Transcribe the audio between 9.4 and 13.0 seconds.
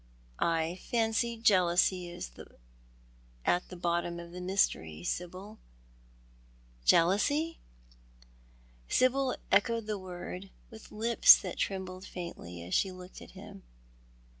echoed the word with lips that trembled faintly as she